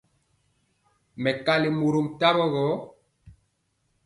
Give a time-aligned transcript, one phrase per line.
[1.23, 2.65] Mɛkali mɔrom tawo gɔ.